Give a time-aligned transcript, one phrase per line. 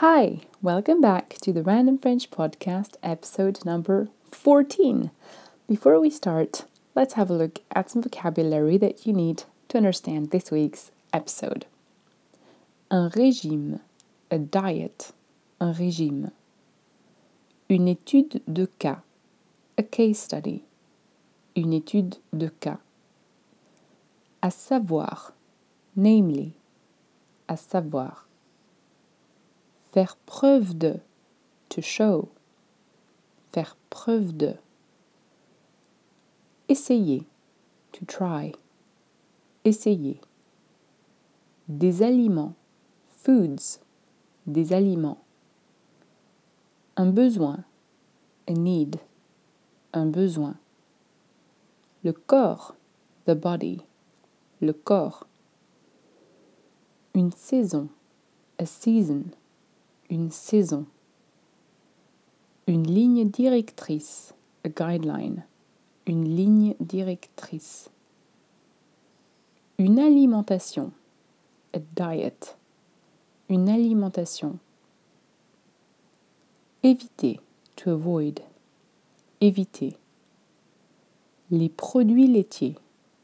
[0.00, 5.10] Hi, welcome back to the Random French Podcast, episode number 14.
[5.68, 6.64] Before we start,
[6.94, 11.66] let's have a look at some vocabulary that you need to understand this week's episode.
[12.90, 13.80] Un régime,
[14.30, 15.12] a diet,
[15.60, 16.30] un régime.
[17.68, 19.02] Une étude de cas,
[19.76, 20.64] a case study,
[21.54, 22.78] une étude de cas.
[24.42, 25.34] À savoir,
[25.94, 26.54] namely,
[27.50, 28.29] à savoir.
[29.92, 31.00] Faire preuve de.
[31.70, 32.28] To show.
[33.50, 34.54] Faire preuve de.
[36.68, 37.26] Essayer.
[37.92, 38.52] To try.
[39.64, 40.20] Essayer.
[41.68, 42.54] Des aliments.
[43.08, 43.80] Foods.
[44.46, 45.18] Des aliments.
[46.96, 47.64] Un besoin.
[48.46, 49.00] A need.
[49.92, 50.54] Un besoin.
[52.04, 52.76] Le corps.
[53.26, 53.82] The body.
[54.60, 55.26] Le corps.
[57.14, 57.88] Une saison.
[58.60, 59.24] A season
[60.10, 60.86] une saison.
[62.66, 65.44] Une ligne directrice, a guideline,
[66.06, 67.90] une ligne directrice.
[69.78, 70.92] Une alimentation,
[71.72, 72.56] a diet,
[73.48, 74.58] une alimentation.
[76.82, 77.40] Éviter,
[77.76, 78.40] to avoid,
[79.40, 79.96] éviter.
[81.50, 82.76] Les produits laitiers,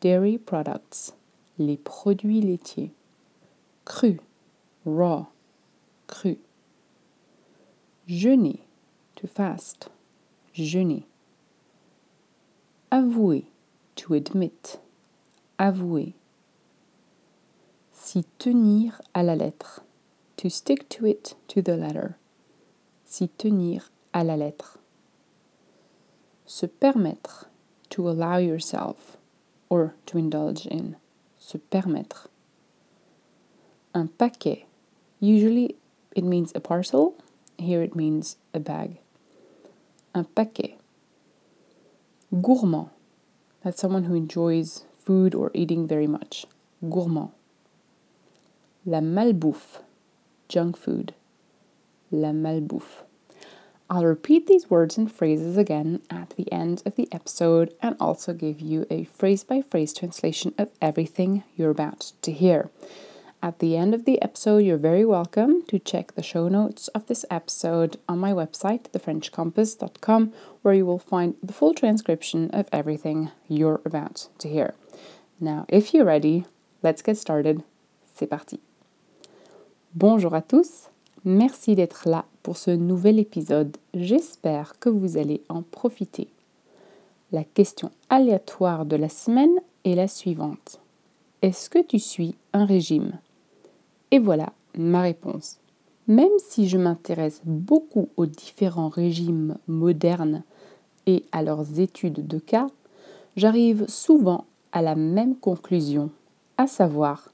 [0.00, 1.14] dairy products,
[1.58, 2.92] les produits laitiers.
[3.84, 4.20] Cru,
[4.84, 5.26] raw,
[6.06, 6.38] cru.
[8.08, 8.60] Jeûner,
[9.16, 9.90] to fast.
[10.54, 11.04] Jeûner.
[12.90, 13.44] Avouer,
[13.96, 14.78] to admit.
[15.58, 16.14] Avouer.
[17.92, 19.82] S'y tenir à la lettre.
[20.38, 22.16] To stick to it to the letter.
[23.04, 24.78] S'y tenir à la lettre.
[26.46, 27.50] Se permettre.
[27.90, 29.18] To allow yourself.
[29.68, 30.96] Or to indulge in.
[31.36, 32.30] Se permettre.
[33.92, 34.64] Un paquet.
[35.20, 35.76] Usually
[36.16, 37.14] it means a parcel
[37.58, 38.98] here it means a bag.
[40.14, 40.78] Un paquet.
[42.32, 42.90] Gourmand.
[43.62, 46.46] That's someone who enjoys food or eating very much.
[46.82, 47.30] Gourmand.
[48.86, 49.80] La malbouffe.
[50.48, 51.14] Junk food.
[52.10, 53.02] La malbouffe.
[53.90, 58.34] I'll repeat these words and phrases again at the end of the episode and also
[58.34, 62.70] give you a phrase by phrase translation of everything you're about to hear.
[63.40, 67.06] At the end of the episode, you're very welcome to check the show notes of
[67.06, 70.32] this episode on my website, thefrenchcompass.com,
[70.62, 74.74] where you will find the full transcription of everything you're about to hear.
[75.38, 76.46] Now, if you're ready,
[76.82, 77.62] let's get started.
[78.12, 78.58] C'est parti.
[79.94, 80.88] Bonjour à tous.
[81.24, 83.76] Merci d'être là pour ce nouvel épisode.
[83.94, 86.26] J'espère que vous allez en profiter.
[87.30, 90.80] La question aléatoire de la semaine est la suivante.
[91.42, 93.12] Est-ce que tu suis un régime?
[94.10, 95.58] Et voilà ma réponse.
[96.06, 100.42] Même si je m'intéresse beaucoup aux différents régimes modernes
[101.06, 102.68] et à leurs études de cas,
[103.36, 106.10] j'arrive souvent à la même conclusion,
[106.56, 107.30] à savoir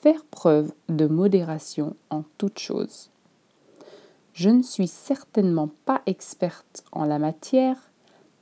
[0.00, 3.10] faire preuve de modération en toutes choses.
[4.32, 7.76] Je ne suis certainement pas experte en la matière,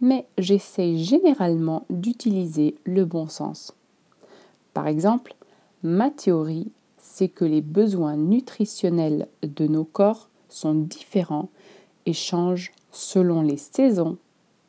[0.01, 3.75] mais j'essaie généralement d'utiliser le bon sens.
[4.75, 5.35] Par exemple,
[5.83, 6.71] ma théorie
[7.19, 11.49] c'est que les besoins nutritionnels de nos corps sont différents
[12.07, 14.19] et changent selon les saisons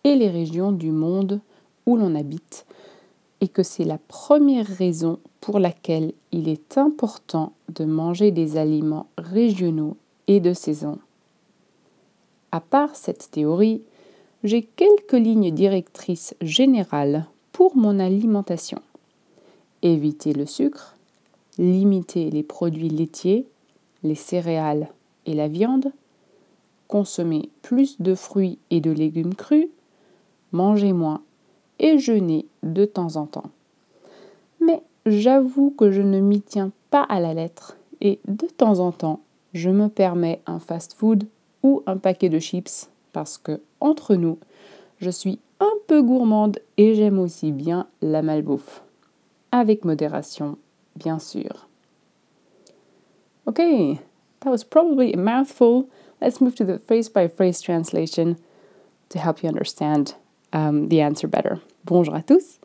[0.04, 1.42] et les régions du monde
[1.86, 2.66] où l'on habite,
[3.40, 9.06] et que c'est la première raison pour laquelle il est important de manger des aliments
[9.20, 9.96] régionaux
[10.26, 10.98] et de saison.
[12.52, 13.84] À part cette théorie,
[14.44, 18.82] j'ai quelques lignes directrices générales pour mon alimentation.
[19.84, 20.96] Éviter le sucre,
[21.60, 23.46] limiter les produits laitiers,
[24.02, 24.88] les céréales
[25.26, 25.92] et la viande,
[26.88, 29.68] consommer plus de fruits et de légumes crus,
[30.52, 31.22] manger moins
[31.78, 33.52] et jeûner de temps en temps.
[34.62, 38.92] Mais j'avoue que je ne m'y tiens pas à la lettre et de temps en
[38.92, 39.20] temps,
[39.54, 41.26] je me permets un fast-food
[41.62, 44.38] ou un paquet de chips parce que, entre nous,
[45.00, 48.82] je suis un peu gourmande et j'aime aussi bien la malbouffe.
[49.52, 50.58] Avec modération,
[51.00, 51.66] bien sûr.
[53.48, 54.00] Okay,
[54.42, 55.90] that was probably a mouthful.
[56.22, 58.38] let's move to the phrase by phrase translation
[59.10, 60.16] to help you understand
[60.54, 61.62] um, the answer better.
[61.86, 62.60] Bonjour à tous.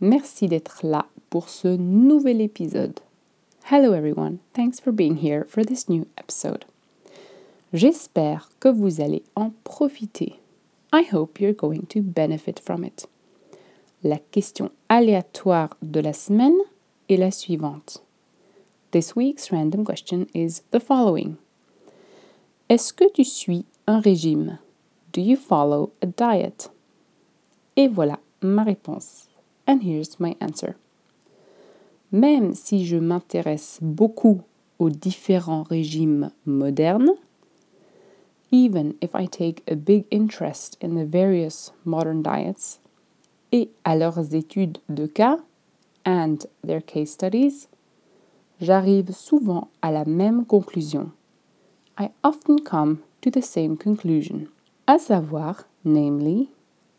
[0.00, 3.00] Merci d'être là pour ce nouvel épisode.
[3.64, 4.40] Hello everyone.
[4.54, 6.64] Thanks for being here for this new episode.
[7.72, 10.40] J'espère que vous allez en profiter.
[10.92, 13.06] I hope you're going to benefit from it.
[14.02, 16.58] La question aléatoire de la semaine
[17.08, 18.02] est la suivante.
[18.90, 21.36] This week's random question is the following.
[22.68, 24.58] Est-ce que tu suis un régime?
[25.12, 26.70] Do you follow a diet?
[27.76, 29.28] Et voilà ma réponse.
[29.66, 30.76] And here's my answer.
[32.12, 34.42] Même si je m'intéresse beaucoup
[34.78, 37.12] aux différents régimes modernes,
[38.50, 42.78] even if I take a big interest in the various modern diets
[43.52, 45.38] et à leurs études de cas
[46.04, 47.68] and their case studies,
[48.60, 51.12] j'arrive souvent à la même conclusion.
[51.98, 54.48] I often come to the same conclusion,
[54.86, 56.48] à savoir, namely,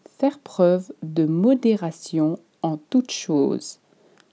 [0.06, 3.80] faire preuve de modération en toutes choses,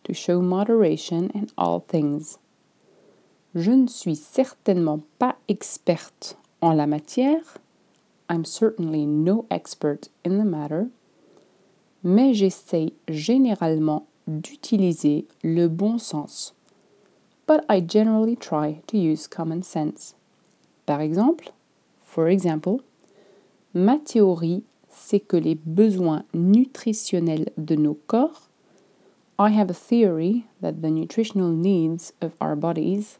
[0.04, 2.38] to show moderation in all things.
[3.54, 7.58] Je ne suis certainement pas experte en la matière,
[8.28, 10.86] I'm certainly no expert in the matter,
[12.04, 14.06] mais j'essaye généralement
[14.38, 16.54] d'utiliser le bon sens.
[17.46, 20.14] But I generally try to use common sense.
[20.86, 21.52] Par exemple,
[22.00, 22.80] for example,
[23.74, 28.48] ma théorie, c'est que les besoins nutritionnels de nos corps,
[29.38, 33.18] I have a theory that the nutritional needs of our bodies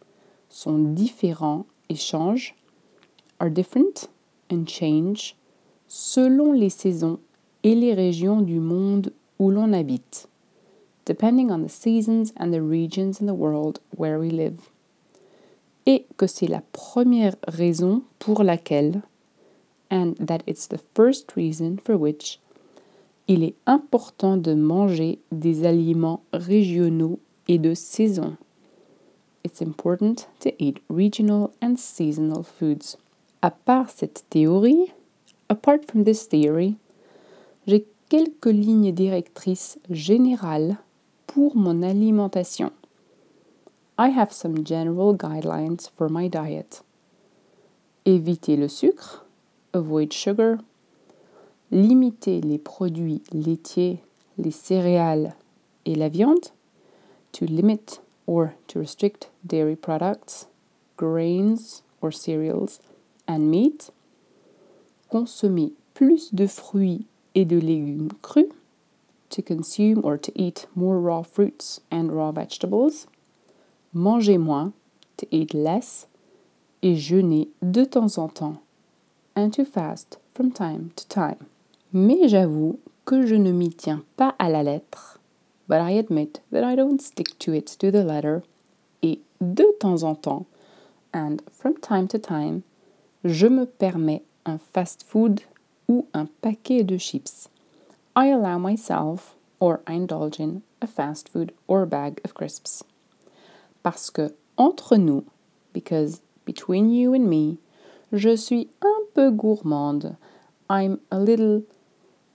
[0.48, 2.54] sont différents et changent
[3.38, 4.08] are different
[4.50, 5.34] and change
[5.88, 7.18] selon les saisons
[7.64, 10.28] et les régions du monde où l'on habite,
[11.10, 14.70] depending on the seasons and the regions in the world where we live.
[15.84, 19.02] Et que c'est la première raison pour laquelle,
[19.90, 22.38] and that it's the first reason for which,
[23.26, 27.18] il est important de manger des aliments régionaux
[27.48, 28.36] et de saison.
[29.42, 32.96] It's important to eat regional and seasonal foods.
[33.42, 34.92] À part cette théorie,
[35.48, 36.76] apart from this theory,
[37.66, 40.76] j'ai quelques lignes directrices générales
[41.30, 42.72] pour mon alimentation.
[43.96, 46.82] I have some general guidelines for my diet.
[48.04, 49.24] Éviter le sucre,
[49.72, 50.58] avoid sugar.
[51.70, 54.00] Limiter les produits laitiers,
[54.38, 55.36] les céréales
[55.86, 56.50] et la viande.
[57.34, 60.48] To limit or to restrict dairy products,
[60.96, 62.80] grains or cereals
[63.28, 63.92] and meat,
[65.08, 67.06] consommer plus de fruits
[67.36, 68.48] et de légumes crus,
[69.30, 73.06] to consume or to eat more raw fruits and raw vegetables,
[73.92, 74.72] manger moins,
[75.16, 76.06] to eat less,
[76.82, 78.58] et jeûner de temps en temps,
[79.34, 81.46] and to fast from time to time.
[81.92, 85.18] Mais j'avoue que je ne m'y tiens pas à la lettre,
[85.68, 88.42] but I admit that I don't stick to it to the letter,
[89.02, 90.46] et de temps en temps,
[91.12, 92.62] and from time to time,
[93.24, 95.42] je me permets un fast-food
[95.88, 97.49] ou un paquet de chips.
[98.20, 102.84] I allow myself or I indulge in a fast food or a bag of crisps.
[103.82, 105.24] Parce que entre nous,
[105.72, 107.56] because between you and me,
[108.12, 110.18] je suis un peu gourmande.
[110.68, 111.62] I'm a little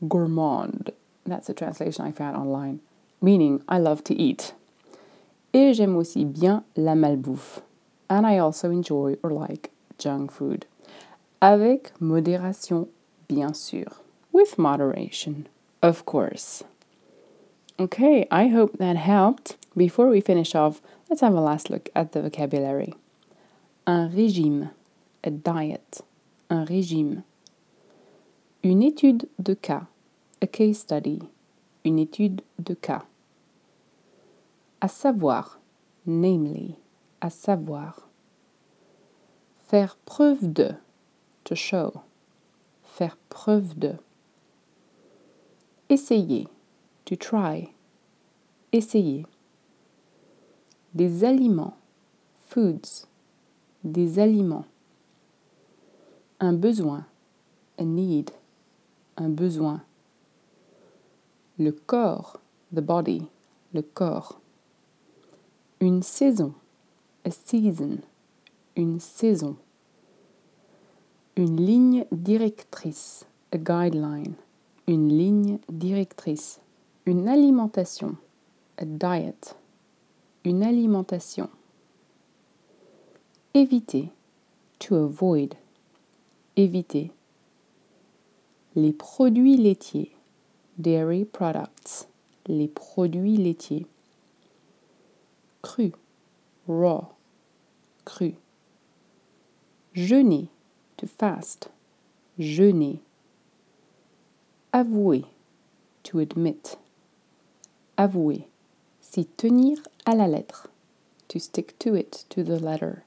[0.08, 0.90] gourmand.
[1.24, 2.80] That's a translation I found online,
[3.22, 4.56] meaning I love to eat.
[5.54, 7.62] Et j'aime aussi bien la malbouffe.
[8.10, 9.70] And I also enjoy or like
[10.00, 10.66] junk food.
[11.44, 12.88] Avec modération,
[13.28, 14.02] bien sûr.
[14.32, 15.48] With moderation,
[15.86, 16.64] of course.
[17.80, 19.58] Okay, I hope that helped.
[19.78, 22.94] Before we finish off, let's have a last look at the vocabulary.
[23.86, 24.72] Un régime,
[25.24, 26.02] a diet,
[26.50, 27.24] un régime.
[28.64, 29.86] Une étude de cas,
[30.42, 31.22] a case study,
[31.84, 33.04] une étude de cas.
[34.82, 35.60] À savoir,
[36.06, 36.78] namely,
[37.22, 38.08] à savoir.
[39.68, 40.78] Faire preuve de,
[41.44, 42.02] to show.
[42.84, 44.00] Faire preuve de.
[45.96, 46.46] Essayer.
[47.06, 47.72] To try.
[48.74, 49.26] Essayer.
[50.94, 51.78] Des aliments.
[52.50, 53.08] Foods.
[53.82, 54.66] Des aliments.
[56.42, 57.06] Un besoin.
[57.78, 58.32] A need.
[59.16, 59.84] Un besoin.
[61.58, 62.42] Le corps.
[62.74, 63.30] The body.
[63.74, 64.42] Le corps.
[65.80, 66.56] Une saison.
[67.24, 68.00] A season.
[68.76, 69.56] Une saison.
[71.38, 74.36] Une ligne directrice, a guideline.
[74.88, 76.60] Une ligne directrice.
[77.06, 78.18] Une alimentation,
[78.78, 79.56] a diet.
[80.44, 81.50] Une alimentation.
[83.54, 84.10] Éviter,
[84.80, 85.56] to avoid.
[86.56, 87.12] éviter.
[88.76, 90.12] Les produits laitiers,
[90.78, 92.08] dairy products,
[92.48, 93.86] les produits laitiers.
[95.62, 95.94] Cru,
[96.68, 97.10] raw,
[98.04, 98.36] cru.
[99.94, 100.50] Jeûner,
[100.98, 101.70] to fast,
[102.38, 103.00] jeûner.
[104.76, 105.24] Avouer,
[106.04, 106.76] to admit.
[107.98, 108.46] Avouer,
[109.00, 110.68] s'y tenir à la lettre.
[111.30, 113.06] To stick to it, to the letter.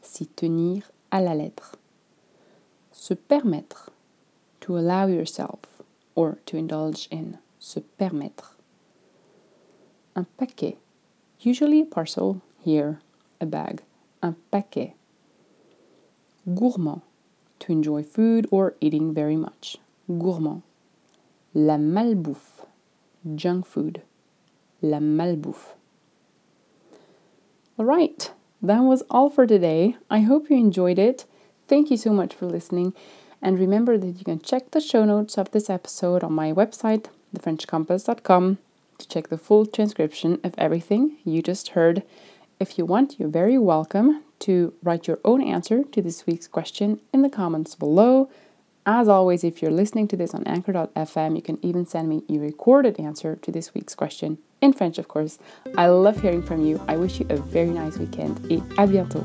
[0.00, 1.76] S'y tenir à la lettre.
[2.92, 3.90] Se permettre,
[4.62, 5.82] to allow yourself
[6.14, 7.36] or to indulge in.
[7.58, 8.56] Se permettre.
[10.16, 10.78] Un paquet,
[11.40, 13.00] usually a parcel, here,
[13.38, 13.82] a bag.
[14.22, 14.94] Un paquet.
[16.54, 17.02] Gourmand,
[17.58, 19.76] to enjoy food or eating very much.
[20.08, 20.62] Gourmand.
[21.54, 22.64] La malbouffe,
[23.34, 24.02] junk food.
[24.80, 25.74] La malbouffe.
[27.78, 28.32] All right,
[28.62, 29.96] that was all for today.
[30.08, 31.26] I hope you enjoyed it.
[31.68, 32.94] Thank you so much for listening.
[33.42, 37.06] And remember that you can check the show notes of this episode on my website,
[37.36, 38.58] thefrenchcompass.com,
[38.98, 42.02] to check the full transcription of everything you just heard.
[42.60, 47.00] If you want, you're very welcome to write your own answer to this week's question
[47.12, 48.30] in the comments below.
[48.84, 52.42] As always, if you're listening to this on anchor.fm, you can even send me your
[52.42, 55.38] recorded answer to this week's question in French, of course.
[55.76, 56.80] I love hearing from you.
[56.88, 59.24] I wish you a very nice weekend et à bientôt.